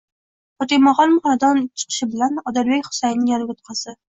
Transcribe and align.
Fotimaxonim 0.61 1.19
xonadan 1.27 1.61
chiqshi 1.83 2.09
bilan 2.15 2.43
Odilbek 2.53 2.91
Xusayinni 2.91 3.35
yoniga 3.37 3.57
o'tqazdi? 3.57 3.99